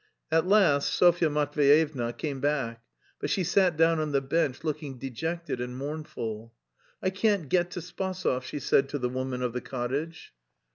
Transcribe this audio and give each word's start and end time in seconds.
At 0.31 0.47
last 0.47 0.91
Sofya 0.95 1.29
Matveyevna 1.29 2.17
came 2.17 2.39
back. 2.39 2.81
But 3.19 3.29
she 3.29 3.43
sat 3.43 3.77
down 3.77 3.99
on 3.99 4.13
the 4.13 4.19
bench 4.19 4.63
looking 4.63 4.97
dejected 4.97 5.61
and 5.61 5.77
mournful. 5.77 6.55
"I 7.03 7.11
can't 7.11 7.47
get 7.49 7.69
to 7.69 7.81
Spasov!" 7.81 8.41
she 8.41 8.57
said 8.59 8.89
to 8.89 8.97
the 8.97 9.09
woman 9.09 9.43
of 9.43 9.53
the 9.53 9.61
cottage. 9.61 10.33